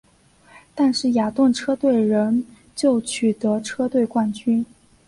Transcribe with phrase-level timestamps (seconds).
[0.73, 2.43] 但是雅顿车队仍
[2.75, 4.65] 旧取得车队冠军。